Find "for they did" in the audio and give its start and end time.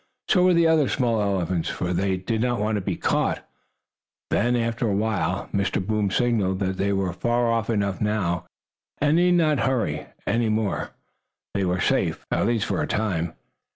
1.69-2.41